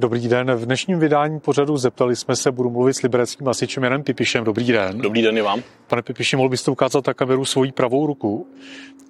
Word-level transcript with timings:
Dobrý 0.00 0.28
den. 0.28 0.54
V 0.54 0.66
dnešním 0.66 0.98
vydání 0.98 1.40
pořadu 1.40 1.76
zeptali 1.76 2.16
jsme 2.16 2.36
se, 2.36 2.52
budu 2.52 2.70
mluvit 2.70 2.94
s 2.94 3.02
libereckým 3.02 3.46
hasičem 3.46 3.84
Janem 3.84 4.02
Pipišem. 4.02 4.44
Dobrý 4.44 4.66
den. 4.66 4.98
Dobrý 4.98 5.22
den 5.22 5.38
i 5.38 5.42
vám. 5.42 5.62
Pane 5.86 6.02
Pipiši, 6.02 6.36
mohl 6.36 6.48
byste 6.48 6.70
ukázat 6.70 7.06
na 7.06 7.14
kameru 7.14 7.44
svoji 7.44 7.72
pravou 7.72 8.06
ruku? 8.06 8.46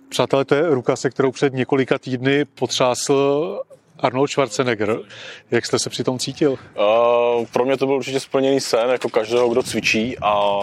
Přátelé, 0.09 0.45
to 0.45 0.55
je 0.55 0.63
ruka, 0.71 0.97
se 0.97 1.11
kterou 1.11 1.33
před 1.33 1.53
několika 1.53 1.99
týdny 1.99 2.45
potřásl 2.45 3.61
Arnold 3.99 4.31
Schwarzenegger. 4.31 4.99
Jak 5.51 5.67
jste 5.67 5.79
se 5.79 5.91
při 5.91 6.05
tom 6.05 6.19
cítil? 6.19 6.51
Uh, 6.51 7.47
pro 7.53 7.65
mě 7.65 7.77
to 7.77 7.87
byl 7.87 7.95
určitě 7.95 8.21
splněný 8.21 8.61
sen, 8.61 8.91
jako 8.91 9.09
každého, 9.09 9.49
kdo 9.49 9.63
cvičí 9.63 10.17
a 10.23 10.61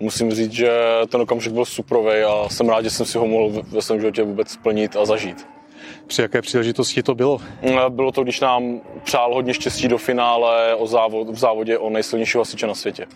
musím 0.00 0.30
říct, 0.30 0.52
že 0.52 0.72
ten 1.08 1.20
okamžik 1.20 1.52
byl 1.52 1.64
suprovej 1.64 2.24
a 2.24 2.48
jsem 2.48 2.68
rád, 2.68 2.82
že 2.82 2.90
jsem 2.90 3.06
si 3.06 3.18
ho 3.18 3.26
mohl 3.26 3.62
ve 3.62 3.82
svém 3.82 4.00
životě 4.00 4.22
vůbec 4.22 4.50
splnit 4.50 4.96
a 4.96 5.04
zažít. 5.04 5.46
Při 6.06 6.22
jaké 6.22 6.42
příležitosti 6.42 7.02
to 7.02 7.14
bylo? 7.14 7.38
Bylo 7.88 8.12
to, 8.12 8.22
když 8.22 8.40
nám 8.40 8.80
přál 9.04 9.34
hodně 9.34 9.54
štěstí 9.54 9.88
do 9.88 9.98
finále 9.98 10.74
o 10.74 10.86
závod, 10.86 11.28
v 11.28 11.38
závodě 11.38 11.78
o 11.78 11.90
nejsilnějšího 11.90 12.40
hasiče 12.40 12.66
na 12.66 12.74
světě. 12.74 13.06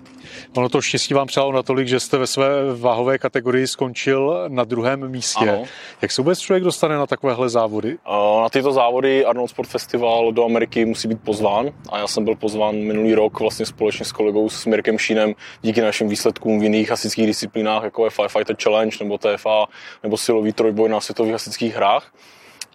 Ono 0.57 0.69
to 0.69 0.83
štěstí 0.83 1.15
vám 1.15 1.27
přálo 1.27 1.53
natolik, 1.53 1.89
že 1.89 2.01
jste 2.01 2.19
ve 2.19 2.27
své 2.27 2.49
váhové 2.75 3.19
kategorii 3.19 3.67
skončil 3.67 4.45
na 4.49 4.65
druhém 4.65 5.09
místě. 5.09 5.51
Ano. 5.51 5.65
Jak 6.03 6.13
se 6.13 6.23
vůbec 6.23 6.39
člověk 6.39 6.65
dostane 6.65 6.97
na 6.97 7.07
takovéhle 7.07 7.49
závody? 7.49 7.97
Na 8.43 8.49
tyto 8.49 8.73
závody 8.73 9.25
Arnold 9.25 9.51
Sport 9.51 9.69
Festival 9.69 10.33
do 10.33 10.45
Ameriky 10.45 10.85
musí 10.85 11.09
být 11.09 11.21
pozván 11.21 11.71
a 11.89 11.99
já 11.99 12.07
jsem 12.07 12.25
byl 12.25 12.35
pozván 12.35 12.77
minulý 12.77 13.15
rok 13.15 13.41
vlastně 13.41 13.67
společně 13.67 14.05
s 14.05 14.13
kolegou 14.13 14.49
s 14.49 14.67
Mirkem 14.67 14.99
Šínem 14.99 15.35
díky 15.63 15.81
našim 15.81 16.09
výsledkům 16.09 16.61
v 16.61 16.63
jiných 16.63 16.91
hasičských 16.91 17.27
disciplínách, 17.27 17.83
jako 17.83 18.05
je 18.05 18.11
Firefighter 18.11 18.57
Challenge 18.63 18.97
nebo 19.01 19.19
TFA 19.19 19.67
nebo 20.03 20.17
silový 20.17 20.53
trojboj 20.53 20.89
na 20.89 21.01
světových 21.01 21.33
hasičských 21.33 21.75
hrách. 21.75 22.13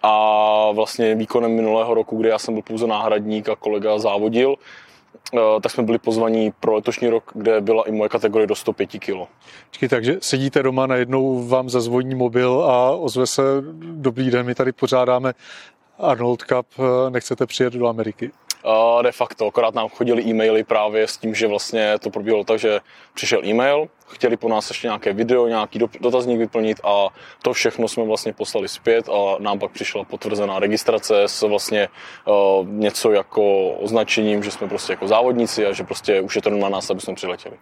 A 0.02 0.72
vlastně 0.72 1.14
výkonem 1.14 1.52
minulého 1.52 1.94
roku, 1.94 2.16
kdy 2.16 2.28
já 2.28 2.38
jsem 2.38 2.54
byl 2.54 2.62
pouze 2.62 2.86
náhradník 2.86 3.48
a 3.48 3.56
kolega 3.56 3.98
závodil, 3.98 4.54
eh, 5.34 5.38
tak 5.60 5.72
jsme 5.72 5.82
byli 5.82 5.98
pozvaní 5.98 6.52
pro 6.60 6.74
letošní 6.74 7.08
rok, 7.08 7.30
kde 7.34 7.60
byla 7.60 7.82
i 7.82 7.92
moje 7.92 8.08
kategorie 8.08 8.46
do 8.46 8.54
105 8.54 8.98
kg. 8.98 9.28
Takže 9.90 10.16
sedíte 10.20 10.62
doma, 10.62 10.86
najednou 10.86 11.48
vám 11.48 11.70
zazvoní 11.70 12.14
mobil 12.14 12.64
a 12.64 12.90
ozve 12.90 13.26
se, 13.26 13.42
dobrý 13.82 14.30
den, 14.30 14.46
my 14.46 14.54
tady 14.54 14.72
pořádáme 14.72 15.32
Arnold 15.98 16.42
Cup, 16.42 16.66
eh, 16.78 17.10
nechcete 17.10 17.46
přijet 17.46 17.72
do 17.72 17.86
Ameriky? 17.86 18.30
Uh, 18.64 19.02
de 19.02 19.12
facto, 19.12 19.46
akorát 19.46 19.74
nám 19.74 19.88
chodili 19.88 20.22
e-maily 20.22 20.64
právě 20.64 21.08
s 21.08 21.16
tím, 21.16 21.34
že 21.34 21.46
vlastně 21.46 21.98
to 21.98 22.10
probíhalo 22.10 22.44
tak, 22.44 22.58
že 22.58 22.80
přišel 23.14 23.44
e-mail, 23.44 23.88
chtěli 24.06 24.36
po 24.36 24.48
nás 24.48 24.70
ještě 24.70 24.86
nějaké 24.86 25.12
video, 25.12 25.46
nějaký 25.46 25.78
dotazník 26.00 26.38
vyplnit 26.38 26.80
a 26.84 27.08
to 27.42 27.52
všechno 27.52 27.88
jsme 27.88 28.04
vlastně 28.04 28.32
poslali 28.32 28.68
zpět 28.68 29.08
a 29.08 29.36
nám 29.38 29.58
pak 29.58 29.70
přišla 29.72 30.04
potvrzená 30.04 30.58
registrace 30.58 31.22
s 31.22 31.42
vlastně 31.42 31.88
uh, 32.26 32.68
něco 32.68 33.12
jako 33.12 33.70
označením, 33.70 34.42
že 34.42 34.50
jsme 34.50 34.68
prostě 34.68 34.92
jako 34.92 35.08
závodníci 35.08 35.66
a 35.66 35.72
že 35.72 35.84
prostě 35.84 36.20
už 36.20 36.36
je 36.36 36.42
to 36.42 36.50
na 36.50 36.68
nás, 36.68 36.90
aby 36.90 37.00
jsme 37.00 37.14
přiletěli. 37.14 37.56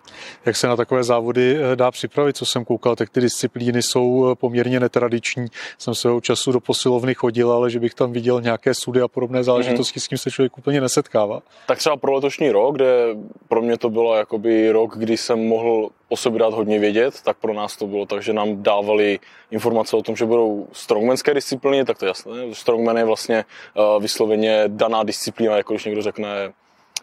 Jak 0.47 0.57
se 0.57 0.67
na 0.67 0.77
takové 0.77 1.05
závody 1.05 1.57
eh, 1.57 1.77
dá 1.77 1.91
připravit, 1.91 2.37
co 2.37 2.47
jsem 2.47 2.65
koukal, 2.65 2.97
tak 2.97 3.11
ty 3.11 3.21
disciplíny 3.21 3.83
jsou 3.83 4.31
eh, 4.31 4.35
poměrně 4.35 4.81
netradiční. 4.81 5.47
Jsem 5.79 5.95
svého 5.95 6.21
času 6.21 6.53
do 6.53 6.61
posilovny 6.61 7.15
chodil, 7.15 7.53
ale 7.53 7.71
že 7.71 7.81
bych 7.81 7.95
tam 7.95 8.13
viděl 8.13 8.41
nějaké 8.41 8.75
sudy 8.75 9.01
a 9.01 9.09
podobné 9.09 9.45
záležitosti, 9.45 9.99
mm-hmm. 9.99 10.05
s 10.05 10.09
tím 10.09 10.19
se 10.19 10.31
člověk 10.31 10.59
úplně 10.59 10.81
nesetkává. 10.91 11.41
Tak 11.67 11.79
třeba 11.79 11.97
pro 11.97 12.13
letošní 12.13 12.51
rok, 12.51 12.75
kde 12.75 12.87
pro 13.49 13.63
mě 13.63 13.79
to 13.79 13.91
bylo 13.91 14.15
jakoby 14.15 14.71
rok, 14.71 14.99
kdy 14.99 15.17
jsem 15.17 15.49
mohl 15.49 15.89
o 16.09 16.17
sobě 16.17 16.39
dát 16.39 16.55
hodně 16.55 16.79
vědět, 16.79 17.23
tak 17.23 17.37
pro 17.37 17.55
nás 17.55 17.77
to 17.77 17.87
bylo 17.87 18.07
tak, 18.07 18.23
že 18.23 18.33
nám 18.33 18.63
dávali 18.63 19.19
informace 19.51 19.97
o 19.97 20.03
tom, 20.03 20.17
že 20.17 20.27
budou 20.27 20.67
strongmanské 20.73 21.35
disciplíny, 21.35 21.85
tak 21.85 21.99
to 21.99 22.05
je 22.05 22.09
jasné. 22.09 22.33
Strongman 22.53 22.99
je 22.99 23.05
vlastně 23.05 23.45
uh, 23.75 24.03
vysloveně 24.03 24.65
daná 24.67 25.03
disciplína, 25.03 25.57
jako 25.57 25.73
když 25.73 25.85
někdo 25.85 26.03
řekne 26.03 26.53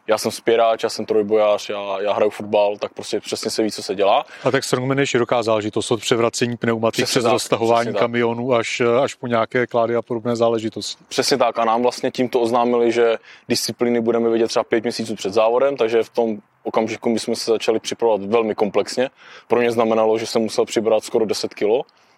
já 0.08 0.18
jsem 0.18 0.32
spěráč, 0.32 0.84
já 0.84 0.90
jsem 0.90 1.06
trojbojář, 1.06 1.70
já, 1.70 2.02
já 2.02 2.14
hraju 2.14 2.32
fotbal, 2.32 2.78
tak 2.78 2.94
prostě 2.94 3.20
přesně 3.20 3.52
se 3.52 3.64
ví, 3.64 3.72
co 3.72 3.84
se 3.84 3.96
dělá. 3.96 4.26
A 4.44 4.52
tak 4.52 4.64
strongman 4.64 5.00
je 5.00 5.08
široká 5.08 5.44
záležitost 5.44 5.92
od 5.92 6.00
převracení 6.00 6.58
pneumatik 6.58 7.06
přes 7.06 7.24
tak, 7.24 7.34
roztahování 7.34 7.94
kamionů 7.94 8.54
až, 8.54 8.82
až 9.04 9.14
po 9.14 9.28
nějaké 9.28 9.68
klády 9.68 9.96
a 9.96 10.02
podobné 10.02 10.36
záležitosti. 10.36 11.04
Přesně 11.08 11.38
tak 11.38 11.60
a 11.60 11.66
nám 11.66 11.82
vlastně 11.82 12.12
tímto 12.12 12.42
oznámili, 12.42 12.92
že 12.92 13.18
disciplíny 13.50 14.02
budeme 14.02 14.30
vidět 14.30 14.48
třeba 14.48 14.64
pět 14.64 14.84
měsíců 14.84 15.16
před 15.16 15.34
závodem, 15.34 15.78
takže 15.78 16.04
v 16.04 16.10
tom 16.10 16.38
okamžiku 16.64 17.10
my 17.10 17.20
jsme 17.20 17.36
se 17.36 17.52
začali 17.52 17.80
připravovat 17.80 18.22
velmi 18.30 18.56
komplexně. 18.56 19.10
Pro 19.48 19.60
mě 19.60 19.72
znamenalo, 19.72 20.18
že 20.18 20.26
jsem 20.26 20.42
musel 20.42 20.66
přibrat 20.66 21.04
skoro 21.04 21.26
10 21.26 21.54
kg, 21.54 21.64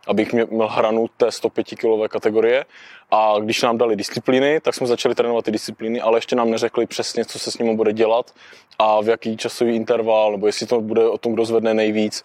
abych 0.08 0.34
měl 0.34 0.68
hranu 0.68 1.08
té 1.18 1.32
105 1.32 1.68
kg 1.68 2.12
kategorie. 2.12 2.66
A 3.12 3.36
když 3.40 3.62
nám 3.62 3.78
dali 3.78 3.96
disciplíny, 3.96 4.60
tak 4.60 4.76
jsme 4.76 4.88
začali 4.88 5.16
trénovat 5.16 5.46
ty 5.46 5.52
disciplíny, 5.52 6.02
ale 6.02 6.18
ještě 6.18 6.36
nám 6.36 6.52
neřekli 6.52 6.86
přesně, 6.86 7.26
co 7.26 7.40
se 7.40 7.52
s 7.52 7.58
nimi 7.58 7.76
bude 7.76 7.94
dělat 7.94 8.34
a 8.80 9.02
v 9.02 9.08
jaký 9.08 9.38
časový 9.38 9.76
interval, 9.76 10.32
nebo 10.32 10.48
jestli 10.48 10.68
to 10.68 10.82
bude 10.82 11.10
o 11.10 11.18
tom, 11.18 11.34
kdo 11.34 11.46
zvedne 11.46 11.74
nejvíc. 11.74 12.24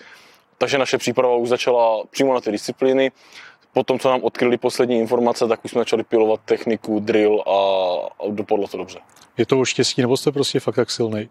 Takže 0.59 0.79
naše 0.79 0.99
příprava 0.99 1.37
už 1.37 1.49
začala 1.49 2.05
přímo 2.11 2.35
na 2.35 2.41
ty 2.41 2.53
disciplíny. 2.53 3.12
Potom, 3.73 3.99
co 3.99 4.11
nám 4.11 4.23
odkryli 4.23 4.56
poslední 4.56 4.99
informace, 4.99 5.49
tak 5.49 5.65
už 5.65 5.71
jsme 5.71 5.81
začali 5.81 6.05
pilovat 6.05 6.41
techniku, 6.45 7.01
drill 7.01 7.43
a, 7.47 7.56
a 8.21 8.29
dopadlo 8.31 8.69
to 8.69 8.77
dobře. 8.77 8.99
Je 9.39 9.47
to 9.47 9.61
o 9.61 9.65
štěstí, 9.65 10.01
nebo 10.01 10.17
jste 10.17 10.33
prostě 10.33 10.61
fakt 10.61 10.77
tak 10.77 10.91
silný? 10.91 11.29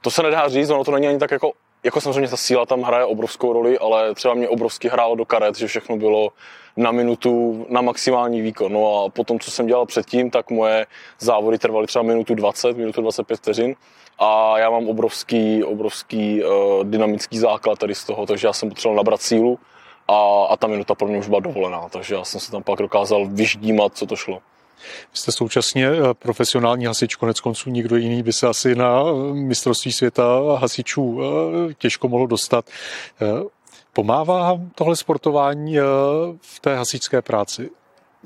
To 0.00 0.10
se 0.10 0.22
nedá 0.22 0.48
říct, 0.48 0.70
ono 0.70 0.84
to 0.84 0.90
není 0.90 1.08
ani 1.08 1.18
tak 1.18 1.30
jako, 1.30 1.52
jako 1.84 2.00
samozřejmě 2.00 2.28
ta 2.28 2.36
síla 2.36 2.66
tam 2.66 2.82
hraje 2.82 3.04
obrovskou 3.04 3.52
roli, 3.52 3.78
ale 3.78 4.14
třeba 4.14 4.34
mě 4.34 4.48
obrovsky 4.48 4.88
hrálo 4.88 5.14
do 5.14 5.24
karet, 5.24 5.56
že 5.56 5.66
všechno 5.66 5.96
bylo 5.96 6.32
na 6.76 6.92
minutu, 6.92 7.66
na 7.68 7.80
maximální 7.80 8.40
výkon. 8.40 8.72
No 8.72 9.04
a 9.04 9.08
potom, 9.08 9.40
co 9.40 9.50
jsem 9.50 9.66
dělal 9.66 9.86
předtím, 9.86 10.30
tak 10.30 10.50
moje 10.50 10.86
závody 11.20 11.58
trvaly 11.58 11.86
třeba 11.86 12.02
minutu 12.02 12.34
20, 12.34 12.76
minutu 12.76 13.00
25 13.00 13.36
vteřin 13.36 13.74
a 14.18 14.58
já 14.58 14.70
mám 14.70 14.88
obrovský, 14.88 15.64
obrovský 15.64 16.44
uh, 16.44 16.50
dynamický 16.84 17.38
základ 17.38 17.78
tady 17.78 17.94
z 17.94 18.04
toho, 18.04 18.26
takže 18.26 18.46
já 18.46 18.52
jsem 18.52 18.68
potřeboval 18.68 18.96
nabrat 18.96 19.22
sílu 19.22 19.58
a, 20.08 20.44
a 20.44 20.56
ta 20.56 20.66
minuta 20.66 20.94
pro 20.94 21.08
mě 21.08 21.18
už 21.18 21.28
byla 21.28 21.40
dovolená, 21.40 21.88
takže 21.88 22.14
já 22.14 22.24
jsem 22.24 22.40
se 22.40 22.50
tam 22.50 22.62
pak 22.62 22.78
dokázal 22.78 23.26
vyždímat, 23.26 23.96
co 23.96 24.06
to 24.06 24.16
šlo. 24.16 24.42
Vy 25.12 25.18
jste 25.18 25.32
současně 25.32 25.88
eh, 25.88 26.14
profesionální 26.14 26.86
hasič, 26.86 27.14
konec 27.14 27.40
konců 27.40 27.70
nikdo 27.70 27.96
jiný 27.96 28.22
by 28.22 28.32
se 28.32 28.46
asi 28.46 28.74
na 28.74 29.00
eh, 29.00 29.34
mistrovství 29.34 29.92
světa 29.92 30.40
hasičů 30.58 31.20
eh, 31.22 31.74
těžko 31.74 32.08
mohl 32.08 32.26
dostat. 32.26 32.70
Pomává 33.92 34.60
tohle 34.74 34.96
sportování 34.96 35.76
v 36.40 36.60
té 36.60 36.76
hasičské 36.76 37.22
práci? 37.22 37.70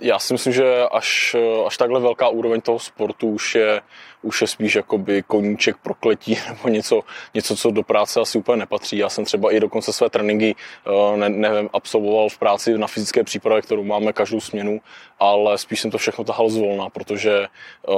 Já 0.00 0.18
si 0.18 0.34
myslím, 0.34 0.52
že 0.52 0.82
až, 0.92 1.36
až 1.66 1.76
takhle 1.76 2.00
velká 2.00 2.28
úroveň 2.28 2.60
toho 2.60 2.78
sportu 2.78 3.28
už 3.28 3.54
je, 3.54 3.80
už 4.22 4.40
je 4.40 4.46
spíš 4.46 4.74
jakoby 4.74 5.22
koníček 5.22 5.76
prokletí 5.76 6.38
nebo 6.48 6.68
něco, 6.68 7.00
něco, 7.34 7.56
co 7.56 7.70
do 7.70 7.82
práce 7.82 8.20
asi 8.20 8.38
úplně 8.38 8.56
nepatří. 8.56 8.98
Já 8.98 9.08
jsem 9.08 9.24
třeba 9.24 9.52
i 9.52 9.60
dokonce 9.60 9.92
své 9.92 10.10
tréninky 10.10 10.56
eh, 10.86 11.16
ne, 11.16 11.28
ne, 11.28 11.48
absolvoval 11.72 12.28
v 12.28 12.38
práci 12.38 12.78
na 12.78 12.86
fyzické 12.86 13.24
přípravě, 13.24 13.62
kterou 13.62 13.84
máme 13.84 14.12
každou 14.12 14.40
směnu, 14.40 14.80
ale 15.18 15.58
spíš 15.58 15.80
jsem 15.80 15.90
to 15.90 15.98
všechno 15.98 16.24
tahal 16.24 16.48
zvolna, 16.48 16.90
protože 16.90 17.46
uh, 17.88 17.94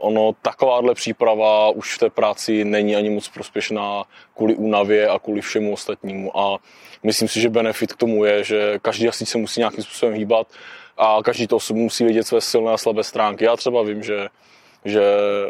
ono 0.00 0.32
takováhle 0.42 0.94
příprava 0.94 1.68
už 1.68 1.94
v 1.94 1.98
té 1.98 2.10
práci 2.10 2.64
není 2.64 2.96
ani 2.96 3.10
moc 3.10 3.28
prospěšná 3.28 4.04
kvůli 4.36 4.54
únavě 4.54 5.08
a 5.08 5.18
kvůli 5.18 5.40
všemu 5.40 5.72
ostatnímu. 5.72 6.38
A 6.38 6.58
myslím 7.02 7.28
si, 7.28 7.40
že 7.40 7.48
benefit 7.48 7.92
k 7.92 7.96
tomu 7.96 8.24
je, 8.24 8.44
že 8.44 8.78
každý 8.82 9.08
asi 9.08 9.26
se 9.26 9.38
musí 9.38 9.60
nějakým 9.60 9.84
způsobem 9.84 10.14
hýbat 10.14 10.46
a 10.96 11.18
každý 11.24 11.46
to 11.46 11.58
musí 11.72 12.04
vědět 12.04 12.26
své 12.26 12.40
silné 12.40 12.72
a 12.72 12.78
slabé 12.78 13.04
stránky. 13.04 13.44
Já 13.44 13.56
třeba 13.56 13.82
vím, 13.82 14.02
že, 14.02 14.28
že 14.84 15.02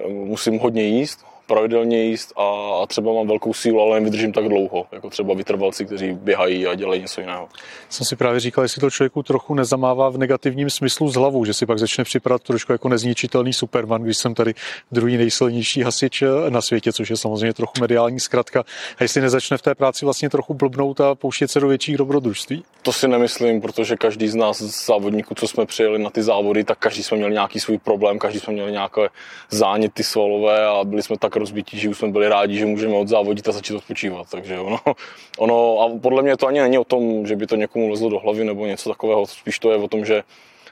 musím 0.09 0.59
hodně 0.59 0.83
jíst, 0.83 1.27
pravidelně 1.49 2.03
jíst 2.03 2.33
a, 2.37 2.43
a 2.83 2.87
třeba 2.87 3.13
mám 3.13 3.27
velkou 3.27 3.55
sílu, 3.55 3.81
ale 3.81 4.01
nevydržím 4.01 4.33
tak 4.33 4.49
dlouho, 4.49 4.87
jako 4.93 5.11
třeba 5.11 5.35
vytrvalci, 5.35 5.85
kteří 5.85 6.13
běhají 6.13 6.67
a 6.67 6.75
dělají 6.75 7.01
něco 7.01 7.21
jiného. 7.21 7.49
Jsem 7.89 8.07
si 8.07 8.17
právě 8.17 8.41
říkal, 8.41 8.65
jestli 8.65 8.81
to 8.81 8.91
člověku 8.91 9.23
trochu 9.23 9.55
nezamává 9.55 10.09
v 10.09 10.19
negativním 10.19 10.71
smyslu 10.71 11.09
z 11.09 11.15
hlavu, 11.15 11.45
že 11.45 11.55
si 11.55 11.67
pak 11.67 11.79
začne 11.79 12.05
připadat 12.05 12.43
trošku 12.43 12.73
jako 12.73 12.89
nezničitelný 12.89 13.53
Superman, 13.53 14.03
když 14.03 14.19
jsem 14.19 14.35
tady 14.35 14.55
druhý 14.93 15.17
nejsilnější 15.17 15.83
hasič 15.83 16.23
na 16.49 16.63
světě, 16.63 16.93
což 16.93 17.11
je 17.11 17.17
samozřejmě 17.17 17.55
trochu 17.55 17.73
mediální 17.81 18.21
zkratka. 18.21 18.65
A 18.99 19.03
jestli 19.03 19.21
nezačne 19.21 19.59
v 19.59 19.63
té 19.63 19.75
práci 19.75 20.05
vlastně 20.05 20.31
trochu 20.31 20.55
blbnout 20.55 21.01
a 21.01 21.15
pouštět 21.15 21.51
se 21.51 21.61
do 21.61 21.69
větších 21.69 21.97
dobrodružství? 21.97 22.65
To 22.83 22.93
si 22.93 23.09
nemyslím, 23.09 23.61
protože 23.61 23.97
každý 23.97 24.29
z 24.29 24.35
nás 24.35 24.63
z 24.63 24.87
závodníků, 24.87 25.35
co 25.35 25.49
jsme 25.49 25.67
přijeli 25.67 25.99
na 25.99 26.11
ty 26.11 26.23
závody, 26.23 26.65
tak 26.65 26.79
každý 26.79 27.03
jsme 27.03 27.17
měli 27.17 27.33
nějaký 27.33 27.61
svůj 27.61 27.79
problém, 27.79 28.19
každý 28.19 28.41
jsme 28.41 28.53
měli 28.53 28.73
nějaké 28.73 29.09
záněty 29.51 30.05
svalové 30.05 30.67
a 30.67 30.85
byli 30.85 31.03
jsme 31.03 31.17
tak 31.19 31.37
rozbití, 31.39 31.79
že 31.79 31.89
už 31.89 31.99
jsme 31.99 32.09
byli 32.09 32.29
rádi, 32.29 32.59
že 32.59 32.67
můžeme 32.67 32.95
odzávodit 32.95 33.49
a 33.49 33.53
začít 33.53 33.75
odpočívat. 33.75 34.27
Takže 34.31 34.59
ono, 34.61 34.79
ono, 35.39 35.81
a 35.81 35.99
podle 35.99 36.23
mě 36.23 36.37
to 36.37 36.47
ani 36.47 36.61
není 36.61 36.79
o 36.79 36.85
tom, 36.85 37.27
že 37.27 37.37
by 37.37 37.47
to 37.47 37.57
někomu 37.57 37.91
lezlo 37.91 38.11
do 38.11 38.19
hlavy 38.19 38.45
nebo 38.45 38.67
něco 38.67 38.91
takového, 38.91 39.27
spíš 39.27 39.59
to 39.59 39.71
je 39.71 39.77
o 39.77 39.89
tom, 39.89 40.05
že 40.05 40.23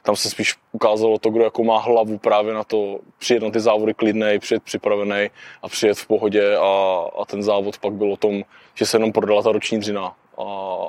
tam 0.06 0.16
se 0.16 0.30
spíš 0.30 0.54
ukázalo 0.72 1.18
to, 1.18 1.30
kdo 1.30 1.44
jako 1.44 1.64
má 1.64 1.78
hlavu 1.78 2.18
právě 2.18 2.54
na 2.54 2.64
to 2.64 2.98
přijet 3.18 3.42
na 3.42 3.50
ty 3.50 3.60
závody 3.60 3.94
klidnej, 3.94 4.38
přijet 4.38 4.62
připravený 4.62 5.30
a 5.62 5.68
přijet 5.68 5.98
v 5.98 6.06
pohodě 6.06 6.56
a, 6.56 7.04
a 7.18 7.24
ten 7.24 7.42
závod 7.42 7.78
pak 7.78 7.92
byl 7.92 8.12
o 8.12 8.16
tom, 8.16 8.42
že 8.74 8.86
se 8.86 8.96
jenom 8.96 9.12
prodala 9.12 9.42
ta 9.42 9.52
roční 9.52 9.78
dřina 9.78 10.16
a, 10.38 10.44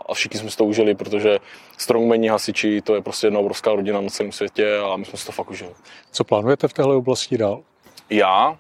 a 0.10 0.14
všichni 0.14 0.40
jsme 0.40 0.50
si 0.50 0.58
to 0.58 0.66
užili, 0.66 0.96
protože 0.96 1.40
strongmeni 1.78 2.28
hasiči, 2.28 2.82
to 2.82 2.96
je 2.96 3.02
prostě 3.02 3.28
jedna 3.28 3.40
obrovská 3.40 3.76
rodina 3.76 4.02
na 4.02 4.10
celém 4.10 4.32
světě 4.32 4.78
a 4.78 4.98
my 4.98 5.06
jsme 5.06 5.18
si 5.18 5.26
to 5.26 5.32
fakt 5.32 5.50
užili. 5.50 5.72
Co 6.12 6.24
plánujete 6.24 6.68
v 6.68 6.74
téhle 6.74 6.96
oblasti 6.96 7.38
dál? 7.38 7.62
Já 8.10 8.58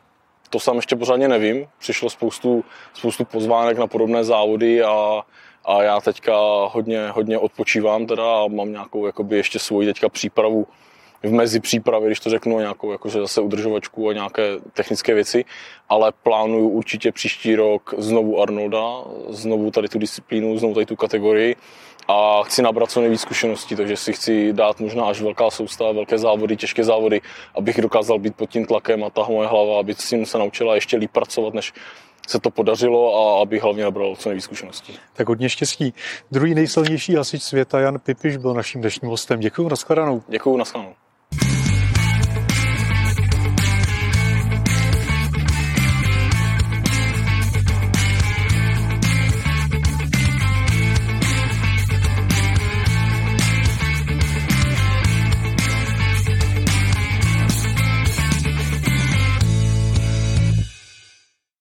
to 0.50 0.60
sám 0.60 0.76
ještě 0.76 0.96
pořádně 0.96 1.28
nevím. 1.28 1.68
Přišlo 1.80 2.10
spoustu, 2.10 2.64
spoustu 2.94 3.26
pozvánek 3.26 3.78
na 3.78 3.88
podobné 3.88 4.24
závody 4.24 4.84
a, 4.84 5.22
a 5.66 5.84
já 5.84 6.02
teďka 6.02 6.38
hodně, 6.66 7.10
hodně 7.10 7.38
odpočívám 7.38 8.06
teda 8.06 8.44
a 8.44 8.48
mám 8.48 8.72
nějakou 8.72 9.06
jakoby 9.06 9.38
ještě 9.38 9.60
svoji 9.60 9.88
teďka 9.88 10.10
přípravu 10.10 10.68
v 11.24 11.32
mezi 11.32 11.60
přípravě, 11.60 12.08
když 12.08 12.20
to 12.20 12.30
řeknu, 12.30 12.60
nějakou 12.60 12.92
jakože 12.92 13.20
zase 13.20 13.42
udržovačku 13.42 14.10
a 14.10 14.14
nějaké 14.14 14.44
technické 14.74 15.14
věci, 15.14 15.46
ale 15.90 16.12
plánuju 16.24 16.70
určitě 16.70 17.12
příští 17.12 17.56
rok 17.56 17.94
znovu 17.98 18.42
Arnolda, 18.42 19.04
znovu 19.30 19.72
tady 19.72 19.88
tu 19.88 20.00
disciplínu, 20.00 20.58
znovu 20.58 20.74
tady 20.74 20.86
tu 20.86 20.96
kategorii 20.96 21.56
a 22.08 22.44
chci 22.44 22.62
nabrat 22.62 22.92
co 22.92 23.02
nejvíc 23.02 23.22
zkušeností, 23.22 23.76
takže 23.76 23.98
si 23.98 24.14
chci 24.14 24.54
dát 24.54 24.80
možná 24.80 25.06
až 25.06 25.22
velká 25.22 25.50
soustava, 25.50 25.92
velké 25.92 26.18
závody, 26.18 26.58
těžké 26.58 26.84
závody, 26.84 27.22
abych 27.56 27.82
dokázal 27.82 28.20
být 28.20 28.36
pod 28.36 28.50
tím 28.50 28.66
tlakem 28.66 29.04
a 29.04 29.10
ta 29.10 29.26
moje 29.30 29.48
hlava, 29.48 29.80
aby 29.80 29.94
si 29.94 30.26
se 30.26 30.38
naučila 30.38 30.76
ještě 30.76 30.98
líp 30.98 31.12
pracovat, 31.12 31.54
než 31.54 31.74
se 32.28 32.40
to 32.40 32.50
podařilo 32.50 33.16
a 33.16 33.42
aby 33.42 33.60
hlavně 33.60 33.84
nabral 33.84 34.16
co 34.16 34.30
nejvíc 34.30 34.44
zkušeností. 34.44 35.00
Tak 35.14 35.28
hodně 35.28 35.50
štěstí. 35.50 35.94
Druhý 36.32 36.56
nejsilnější 36.56 37.16
hasič 37.16 37.44
světa 37.44 37.80
Jan 37.80 38.00
Pipiš 38.00 38.38
byl 38.38 38.54
naším 38.54 38.82
dnešním 38.82 39.12
hostem. 39.12 39.40
Děkuji, 39.40 39.70
nashledanou. 39.70 40.24
Děkuji, 40.28 40.58
nashledanou. 40.58 40.94